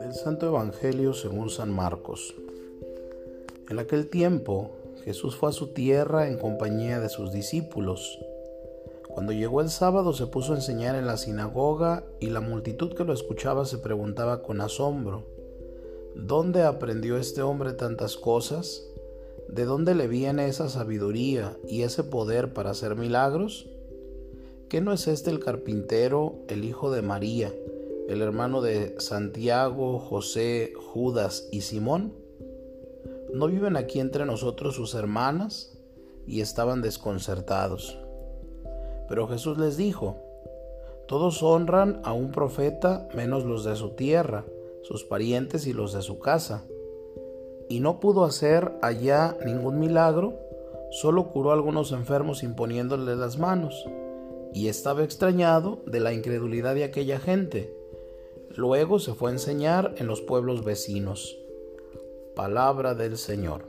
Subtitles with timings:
[0.00, 2.34] Del Santo Evangelio según San Marcos.
[3.70, 4.70] En aquel tiempo
[5.04, 8.18] Jesús fue a su tierra en compañía de sus discípulos.
[9.06, 13.04] Cuando llegó el sábado se puso a enseñar en la sinagoga y la multitud que
[13.04, 15.22] lo escuchaba se preguntaba con asombro,
[16.16, 18.90] ¿dónde aprendió este hombre tantas cosas?
[19.48, 23.68] ¿De dónde le viene esa sabiduría y ese poder para hacer milagros?
[24.68, 27.52] ¿Qué no es este el carpintero, el hijo de María,
[28.08, 32.12] el hermano de Santiago, José, Judas y Simón?
[33.32, 35.78] ¿No viven aquí entre nosotros sus hermanas?
[36.26, 37.98] Y estaban desconcertados.
[39.08, 40.16] Pero Jesús les dijo,
[41.06, 44.44] Todos honran a un profeta menos los de su tierra,
[44.82, 46.64] sus parientes y los de su casa
[47.68, 50.38] y no pudo hacer allá ningún milagro,
[50.90, 53.86] solo curó a algunos enfermos imponiéndoles las manos,
[54.54, 57.74] y estaba extrañado de la incredulidad de aquella gente.
[58.54, 61.38] Luego se fue a enseñar en los pueblos vecinos.
[62.34, 63.64] Palabra del Señor.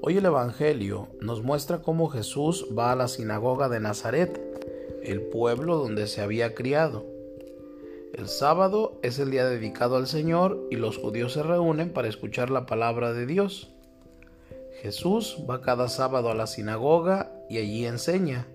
[0.00, 4.40] Hoy el Evangelio nos muestra cómo Jesús va a la sinagoga de Nazaret,
[5.02, 7.04] el pueblo donde se había criado.
[8.12, 12.50] El sábado es el día dedicado al Señor y los judíos se reúnen para escuchar
[12.50, 13.70] la palabra de Dios.
[14.82, 18.48] Jesús va cada sábado a la sinagoga y allí enseña,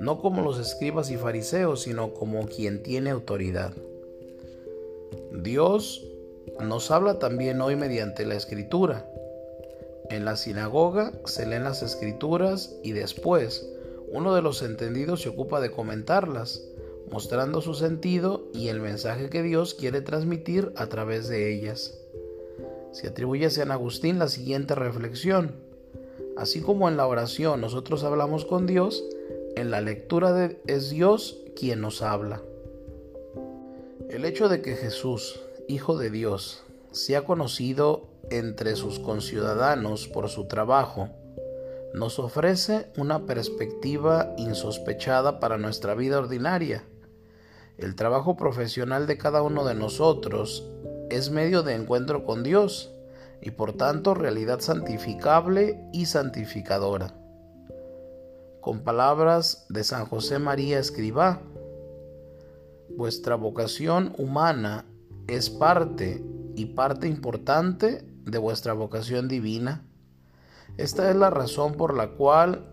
[0.00, 3.72] no como los escribas y fariseos, sino como quien tiene autoridad.
[5.32, 6.04] Dios
[6.60, 9.08] nos habla también hoy mediante la escritura.
[10.10, 13.68] En la sinagoga se leen las escrituras y después
[14.08, 16.62] uno de los entendidos se ocupa de comentarlas
[17.10, 21.98] mostrando su sentido y el mensaje que Dios quiere transmitir a través de ellas.
[22.92, 25.52] Se atribuye a San Agustín la siguiente reflexión.
[26.36, 29.04] Así como en la oración nosotros hablamos con Dios,
[29.56, 32.42] en la lectura de, es Dios quien nos habla.
[34.08, 40.46] El hecho de que Jesús, Hijo de Dios, sea conocido entre sus conciudadanos por su
[40.46, 41.08] trabajo,
[41.92, 46.84] nos ofrece una perspectiva insospechada para nuestra vida ordinaria
[47.78, 50.66] el trabajo profesional de cada uno de nosotros
[51.10, 52.90] es medio de encuentro con Dios
[53.42, 57.14] y por tanto realidad santificable y santificadora.
[58.66, 61.40] Con palabras de San José María Escribá,
[62.96, 64.84] vuestra vocación humana
[65.28, 66.20] es parte
[66.56, 69.86] y parte importante de vuestra vocación divina.
[70.78, 72.68] Esta es la razón por la cual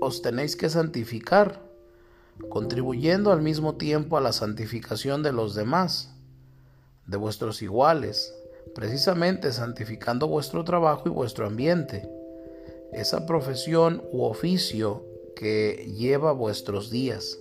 [0.00, 1.60] os tenéis que santificar
[2.48, 6.16] contribuyendo al mismo tiempo a la santificación de los demás,
[7.06, 8.34] de vuestros iguales,
[8.74, 12.08] precisamente santificando vuestro trabajo y vuestro ambiente,
[12.92, 15.04] esa profesión u oficio
[15.34, 17.38] que lleva vuestros días,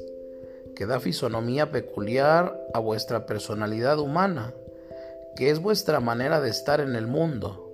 [0.75, 4.53] que da fisonomía peculiar a vuestra personalidad humana,
[5.35, 7.71] que es vuestra manera de estar en el mundo,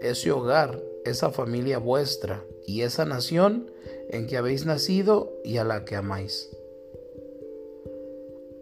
[0.00, 3.70] ese hogar, esa familia vuestra y esa nación
[4.10, 6.50] en que habéis nacido y a la que amáis.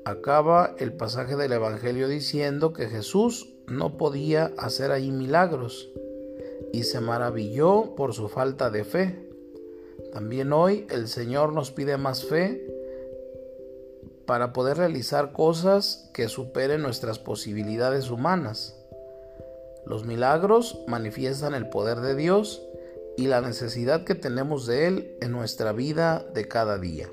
[0.04, 5.90] Acaba el pasaje del Evangelio diciendo que Jesús no podía hacer ahí milagros
[6.72, 9.28] y se maravilló por su falta de fe.
[10.12, 12.64] También hoy el Señor nos pide más fe
[14.26, 18.76] para poder realizar cosas que superen nuestras posibilidades humanas.
[19.86, 22.62] Los milagros manifiestan el poder de Dios
[23.16, 27.08] y la necesidad que tenemos de Él en nuestra vida de cada día.